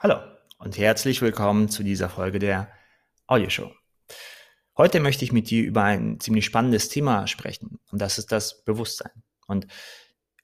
[0.00, 0.20] Hallo
[0.58, 2.70] und herzlich willkommen zu dieser Folge der
[3.26, 3.72] Audioshow.
[4.76, 8.62] Heute möchte ich mit dir über ein ziemlich spannendes Thema sprechen und das ist das
[8.62, 9.10] Bewusstsein.
[9.48, 9.66] Und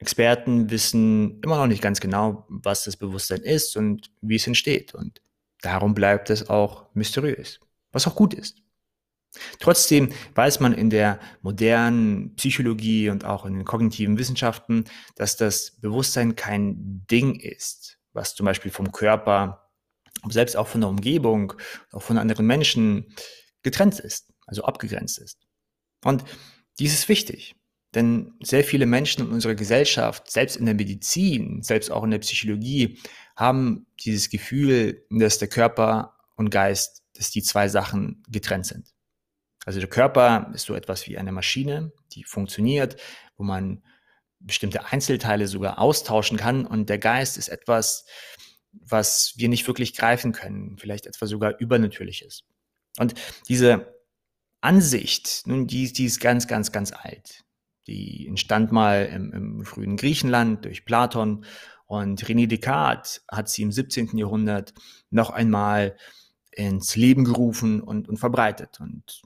[0.00, 4.92] Experten wissen immer noch nicht ganz genau, was das Bewusstsein ist und wie es entsteht
[4.92, 5.22] und
[5.62, 7.60] darum bleibt es auch mysteriös,
[7.92, 8.56] was auch gut ist.
[9.60, 15.76] Trotzdem weiß man in der modernen Psychologie und auch in den kognitiven Wissenschaften, dass das
[15.80, 19.70] Bewusstsein kein Ding ist, was zum Beispiel vom Körper,
[20.28, 21.52] selbst auch von der Umgebung,
[21.92, 23.14] auch von anderen Menschen
[23.62, 25.38] getrennt ist, also abgegrenzt ist.
[26.02, 26.24] Und
[26.78, 27.56] dies ist wichtig,
[27.94, 32.18] denn sehr viele Menschen in unserer Gesellschaft, selbst in der Medizin, selbst auch in der
[32.18, 32.98] Psychologie,
[33.36, 38.94] haben dieses Gefühl, dass der Körper und Geist, dass die zwei Sachen getrennt sind.
[39.64, 43.00] Also der Körper ist so etwas wie eine Maschine, die funktioniert,
[43.36, 43.82] wo man
[44.46, 46.66] bestimmte Einzelteile sogar austauschen kann.
[46.66, 48.04] Und der Geist ist etwas,
[48.72, 52.44] was wir nicht wirklich greifen können, vielleicht etwas sogar Übernatürliches.
[52.98, 53.14] Und
[53.48, 53.94] diese
[54.60, 57.44] Ansicht, nun, die, die ist ganz, ganz, ganz alt.
[57.86, 61.44] Die entstand mal im, im frühen Griechenland durch Platon
[61.86, 64.16] und René Descartes hat sie im 17.
[64.16, 64.72] Jahrhundert
[65.10, 65.96] noch einmal
[66.50, 68.80] ins Leben gerufen und, und verbreitet.
[68.80, 69.22] Und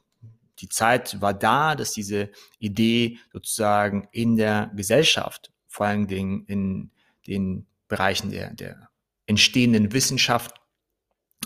[0.61, 6.91] die Zeit war da, dass diese Idee sozusagen in der Gesellschaft, vor allen Dingen in
[7.27, 8.89] den Bereichen der, der
[9.27, 10.55] entstehenden Wissenschaft,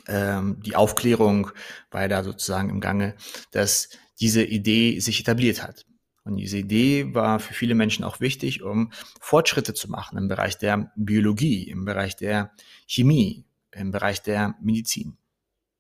[0.09, 1.51] ähm, die Aufklärung
[1.91, 3.15] war da sozusagen im Gange,
[3.51, 3.91] dass
[4.21, 5.87] diese Idee sich etabliert hat.
[6.25, 10.57] Und diese Idee war für viele Menschen auch wichtig, um Fortschritte zu machen im Bereich
[10.57, 12.53] der Biologie, im Bereich der
[12.87, 15.17] Chemie, im Bereich der Medizin.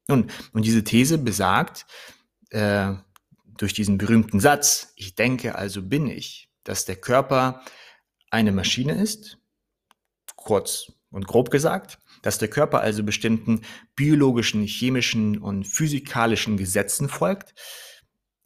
[0.09, 1.87] Nun, und diese These besagt,
[2.51, 2.95] äh,
[3.63, 7.63] durch diesen berühmten Satz, ich denke, also bin ich, dass der Körper
[8.29, 9.39] eine Maschine ist,
[10.35, 13.63] kurz und grob gesagt, dass der Körper also bestimmten
[13.95, 17.55] biologischen, chemischen und physikalischen Gesetzen folgt,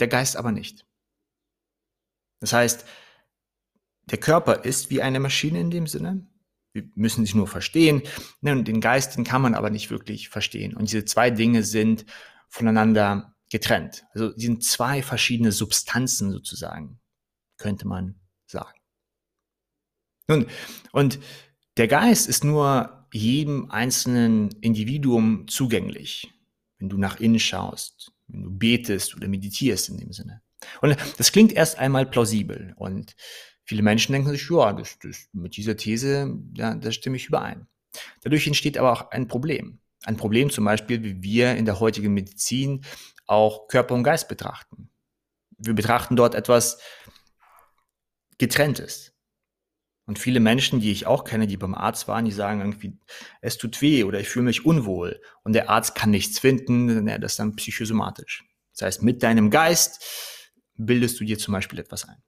[0.01, 0.85] der Geist aber nicht.
[2.41, 2.85] Das heißt,
[4.11, 6.27] der Körper ist wie eine Maschine in dem Sinne.
[6.75, 8.03] Wir müssen sich nur verstehen.
[8.43, 10.77] Ne, den Geist, den kann man aber nicht wirklich verstehen.
[10.77, 12.05] Und diese zwei Dinge sind
[12.51, 14.05] voneinander getrennt.
[14.13, 17.01] Also die sind zwei verschiedene Substanzen sozusagen,
[17.59, 18.79] könnte man sagen.
[20.29, 20.47] Nun,
[20.93, 21.21] und
[21.77, 26.33] der Geist ist nur jedem einzelnen Individuum zugänglich,
[26.79, 30.43] wenn du nach innen schaust, wenn du betest oder meditierst in dem Sinne.
[30.81, 33.15] Und das klingt erst einmal plausibel und
[33.65, 37.67] viele Menschen denken sich, ja, das, das, mit dieser These, ja, da stimme ich überein.
[38.23, 39.81] Dadurch entsteht aber auch ein Problem.
[40.07, 42.85] Ein Problem zum Beispiel, wie wir in der heutigen Medizin
[43.27, 44.89] auch Körper und Geist betrachten.
[45.59, 46.79] Wir betrachten dort etwas
[48.39, 49.15] Getrenntes.
[50.05, 53.01] Und viele Menschen, die ich auch kenne, die beim Arzt waren, die sagen irgendwie,
[53.41, 55.21] es tut weh oder ich fühle mich unwohl.
[55.43, 58.45] Und der Arzt kann nichts finden, das ist dann psychosomatisch.
[58.75, 60.05] Das heißt, mit deinem Geist
[60.77, 62.23] bildest du dir zum Beispiel etwas ein.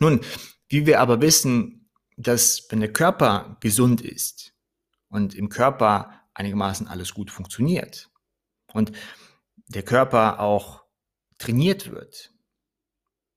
[0.00, 0.20] Nun,
[0.68, 4.52] wie wir aber wissen, dass wenn der Körper gesund ist
[5.08, 8.10] und im Körper einigermaßen alles gut funktioniert
[8.72, 8.92] und
[9.68, 10.84] der Körper auch
[11.38, 12.32] trainiert wird.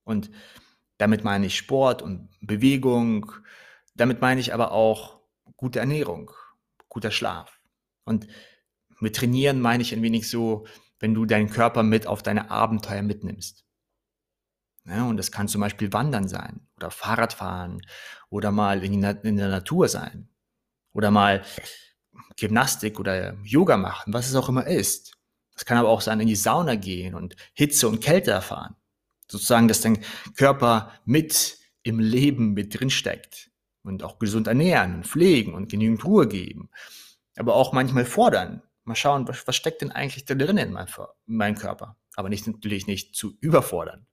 [0.04, 0.30] Und
[0.98, 3.32] damit meine ich Sport und Bewegung,
[3.96, 5.22] damit meine ich aber auch
[5.56, 6.32] gute Ernährung,
[6.90, 7.62] guter Schlaf.
[8.04, 8.28] Und
[9.00, 10.68] mit trainieren meine ich ein wenig so,
[11.00, 13.66] wenn du deinen Körper mit auf deine Abenteuer mitnimmst.
[14.86, 17.82] Ja, und das kann zum Beispiel Wandern sein oder Fahrradfahren
[18.30, 20.30] oder mal in, in der Natur sein
[20.92, 21.44] oder mal
[22.38, 25.14] Gymnastik oder Yoga machen, was es auch immer ist.
[25.56, 28.76] Es kann aber auch sein, in die Sauna gehen und Hitze und Kälte erfahren.
[29.28, 30.00] Sozusagen, dass dein
[30.36, 33.52] Körper mit im Leben mit drin steckt
[33.84, 36.70] und auch gesund ernähren und pflegen und genügend Ruhe geben.
[37.38, 38.62] Aber auch manchmal fordern.
[38.84, 40.88] Mal schauen, was, was steckt denn eigentlich da drin in, mein,
[41.28, 41.98] in meinem Körper?
[42.16, 44.08] Aber nicht, natürlich nicht zu überfordern.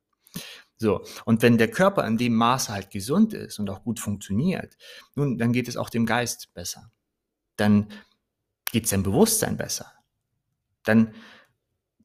[0.79, 1.05] So.
[1.25, 4.77] Und wenn der Körper in dem Maße halt gesund ist und auch gut funktioniert,
[5.15, 6.91] nun, dann geht es auch dem Geist besser.
[7.57, 7.89] Dann
[8.71, 9.93] geht es dem Bewusstsein besser.
[10.85, 11.15] Dann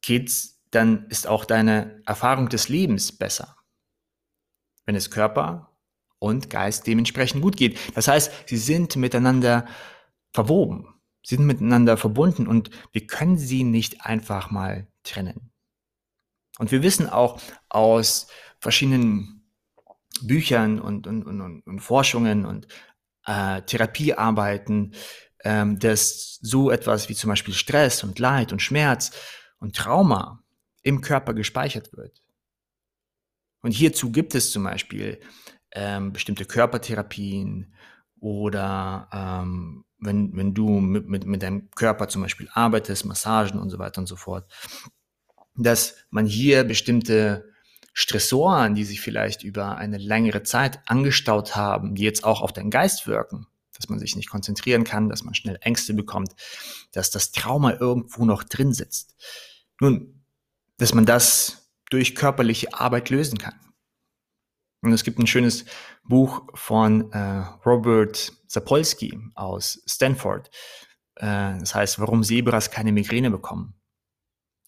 [0.01, 3.55] geht's, dann ist auch deine Erfahrung des Lebens besser.
[4.85, 5.71] Wenn es Körper
[6.19, 7.79] und Geist dementsprechend gut geht.
[7.95, 9.65] Das heißt, sie sind miteinander
[10.33, 10.87] verwoben.
[11.23, 15.51] Sie sind miteinander verbunden und wir können sie nicht einfach mal trennen.
[16.57, 17.39] Und wir wissen auch
[17.69, 18.27] aus
[18.59, 19.49] verschiedenen
[20.21, 22.67] Büchern und, und, und, und Forschungen und
[23.25, 24.93] äh, Therapiearbeiten,
[25.43, 29.11] ähm, dass so etwas wie zum Beispiel Stress und Leid und Schmerz
[29.59, 30.43] und Trauma
[30.83, 32.21] im Körper gespeichert wird.
[33.61, 35.19] Und hierzu gibt es zum Beispiel
[35.71, 37.73] ähm, bestimmte Körpertherapien
[38.19, 43.69] oder ähm, wenn, wenn du mit, mit, mit deinem Körper zum Beispiel arbeitest, Massagen und
[43.69, 44.51] so weiter und so fort,
[45.55, 47.51] dass man hier bestimmte
[47.93, 52.71] Stressoren, die sich vielleicht über eine längere Zeit angestaut haben, die jetzt auch auf deinen
[52.71, 53.47] Geist wirken,
[53.81, 56.35] dass man sich nicht konzentrieren kann, dass man schnell Ängste bekommt,
[56.91, 59.15] dass das Trauma irgendwo noch drin sitzt.
[59.79, 60.23] Nun,
[60.77, 63.59] dass man das durch körperliche Arbeit lösen kann.
[64.81, 65.65] Und es gibt ein schönes
[66.03, 70.49] Buch von äh, Robert Sapolsky aus Stanford.
[71.15, 73.75] Äh, das heißt, warum Zebras keine Migräne bekommen.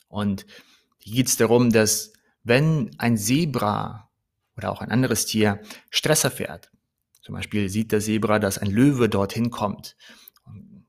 [0.07, 0.45] Und
[0.99, 2.13] hier geht es darum, dass
[2.43, 4.11] wenn ein Zebra
[4.55, 6.71] oder auch ein anderes Tier Stress erfährt,
[7.23, 9.95] zum Beispiel sieht der Zebra, dass ein Löwe dorthin kommt
[10.45, 10.85] und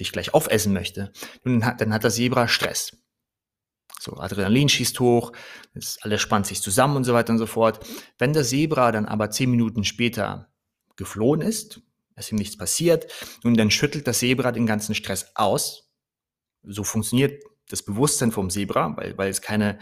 [0.00, 1.12] dich gleich aufessen möchte,
[1.44, 2.96] dann hat, dann hat das Zebra Stress.
[4.00, 5.32] So, Adrenalin schießt hoch,
[6.00, 7.86] alles spannt sich zusammen und so weiter und so fort.
[8.18, 10.50] Wenn der Zebra dann aber zehn Minuten später
[10.96, 11.80] geflohen ist,
[12.16, 13.12] es ihm nichts passiert,
[13.42, 15.90] nun dann schüttelt das Zebra den ganzen Stress aus.
[16.62, 19.78] So funktioniert das Bewusstsein vom Zebra, weil, weil es keine,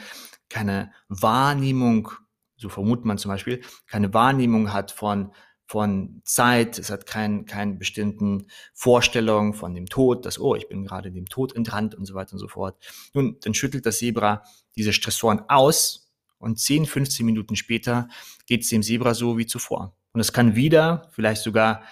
[0.48, 2.10] keine Wahrnehmung,
[2.56, 5.32] so vermutet man zum Beispiel, keine Wahrnehmung hat von,
[5.72, 10.84] von Zeit, es hat keinen keinen bestimmten Vorstellung von dem Tod, dass, oh, ich bin
[10.84, 12.76] gerade dem Tod entrannt und so weiter und so fort.
[13.14, 14.42] Nun, dann schüttelt das Zebra
[14.76, 18.08] diese Stressoren aus und 10, 15 Minuten später
[18.44, 19.96] geht es dem Zebra so wie zuvor.
[20.12, 21.84] Und es kann wieder, vielleicht sogar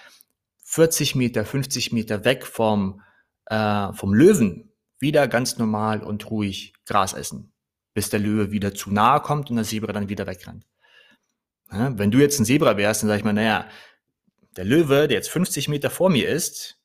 [0.63, 3.01] 40 Meter, 50 Meter weg vom,
[3.47, 4.69] äh, vom Löwen,
[4.99, 7.51] wieder ganz normal und ruhig Gras essen,
[7.95, 10.67] bis der Löwe wieder zu nahe kommt und das Zebra dann wieder wegrennt.
[11.71, 13.67] Ja, wenn du jetzt ein Zebra wärst, dann sag ich mal, naja,
[14.57, 16.77] der Löwe, der jetzt 50 Meter vor mir ist,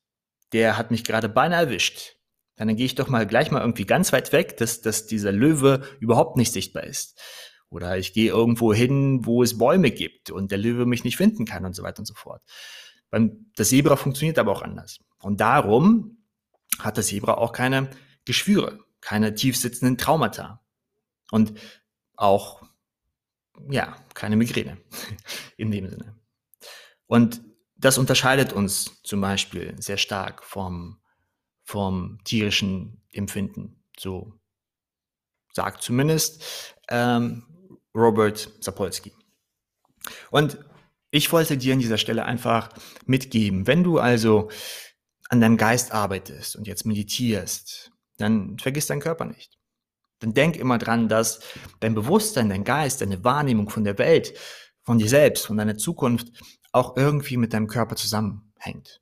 [0.53, 2.15] der hat mich gerade beinahe erwischt.
[2.55, 5.83] Dann gehe ich doch mal gleich mal irgendwie ganz weit weg, dass, dass dieser Löwe
[5.99, 7.19] überhaupt nicht sichtbar ist.
[7.69, 11.45] Oder ich gehe irgendwo hin, wo es Bäume gibt und der Löwe mich nicht finden
[11.45, 12.41] kann und so weiter und so fort.
[13.11, 14.99] Das Zebra funktioniert aber auch anders.
[15.19, 16.23] Und darum
[16.79, 17.89] hat das Zebra auch keine
[18.25, 20.61] Geschwüre, keine tiefsitzenden Traumata.
[21.31, 21.53] Und
[22.15, 22.63] auch
[23.69, 24.77] ja, keine Migräne
[25.57, 26.15] in dem Sinne.
[27.07, 27.41] Und
[27.75, 30.99] das unterscheidet uns zum Beispiel sehr stark vom,
[31.63, 33.83] vom tierischen Empfinden.
[33.97, 34.33] So
[35.53, 37.43] sagt zumindest ähm,
[37.95, 39.13] Robert Sapolsky.
[40.31, 40.57] Und
[41.11, 42.69] ich wollte dir an dieser Stelle einfach
[43.05, 44.49] mitgeben, wenn du also
[45.29, 49.56] an deinem Geist arbeitest und jetzt meditierst, dann vergiss deinen Körper nicht.
[50.19, 51.39] Dann denk immer dran, dass
[51.79, 54.33] dein Bewusstsein, dein Geist, deine Wahrnehmung von der Welt,
[54.83, 56.27] von dir selbst, von deiner Zukunft
[56.71, 59.01] auch irgendwie mit deinem Körper zusammenhängt.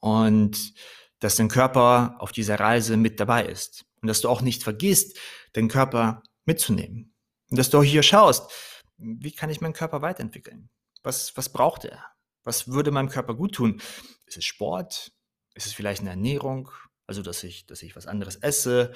[0.00, 0.74] Und
[1.20, 3.84] dass dein Körper auf dieser Reise mit dabei ist.
[4.00, 5.16] Und dass du auch nicht vergisst,
[5.54, 7.14] den Körper mitzunehmen.
[7.50, 8.50] Und dass du auch hier schaust,
[8.96, 10.70] wie kann ich meinen Körper weiterentwickeln?
[11.02, 12.04] Was, was braucht er?
[12.44, 13.80] Was würde meinem Körper gut tun?
[14.26, 15.12] Ist es Sport?
[15.54, 16.70] Ist es vielleicht eine Ernährung?
[17.06, 18.92] Also, dass ich, dass ich was anderes esse?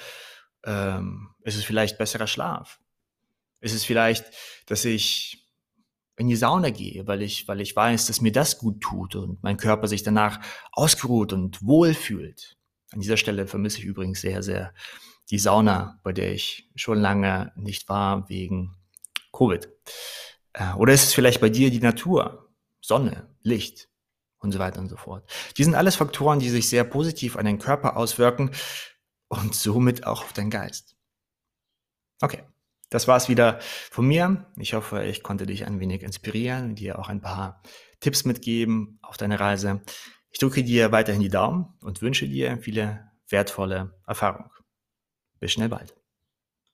[0.67, 2.81] Ähm, ist es vielleicht besserer Schlaf?
[3.61, 4.27] Ist es vielleicht,
[4.67, 5.47] dass ich
[6.17, 9.43] in die Sauna gehe, weil ich, weil ich weiß, dass mir das gut tut und
[9.43, 10.41] mein Körper sich danach
[10.73, 12.57] ausgeruht und wohl fühlt.
[12.93, 14.73] An dieser Stelle vermisse ich übrigens sehr, sehr
[15.31, 18.77] die Sauna, bei der ich schon lange nicht war wegen
[19.33, 19.69] Covid.
[20.53, 22.49] Äh, oder ist es vielleicht bei dir die Natur,
[22.81, 23.89] Sonne, Licht
[24.39, 25.29] und so weiter und so fort.
[25.57, 28.53] Die sind alles Faktoren, die sich sehr positiv an den Körper auswirken
[29.29, 30.97] und somit auch auf deinen Geist.
[32.21, 32.43] Okay,
[32.91, 34.47] das war's wieder von mir.
[34.57, 37.63] Ich hoffe, ich konnte dich ein wenig inspirieren und dir auch ein paar
[38.01, 39.83] Tipps mitgeben auf deine Reise.
[40.31, 44.51] Ich drücke dir weiterhin die Daumen und wünsche dir viele wertvolle Erfahrungen.
[45.41, 45.96] Bis schnell bald.